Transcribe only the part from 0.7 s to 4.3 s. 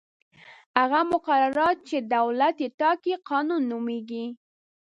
هغه مقررات چې دولت یې ټاکي قانون نومیږي.